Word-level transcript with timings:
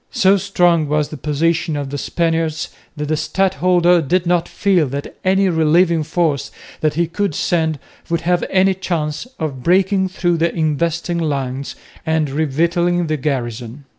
So 0.09 0.35
strong 0.35 0.87
was 0.87 1.09
the 1.09 1.15
position 1.15 1.75
of 1.75 1.91
the 1.91 1.97
Spaniards 1.99 2.69
that 2.97 3.05
the 3.07 3.15
stadholder 3.15 4.01
did 4.01 4.25
not 4.25 4.49
feel 4.49 4.87
that 4.87 5.15
any 5.23 5.47
relieving 5.47 6.01
force 6.01 6.49
that 6.79 6.95
he 6.95 7.05
could 7.05 7.35
send 7.35 7.77
would 8.09 8.21
have 8.21 8.43
any 8.49 8.73
chance 8.73 9.27
of 9.37 9.61
breaking 9.61 10.09
through 10.09 10.37
the 10.37 10.51
investing 10.55 11.19
lines 11.19 11.75
and 12.03 12.29
revictualling 12.31 13.09
the 13.09 13.17
garrison. 13.17 13.85